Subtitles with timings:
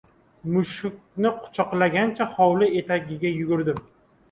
[0.53, 3.87] Mushukni qu- choqlagancha hovli etagiga yugurdim.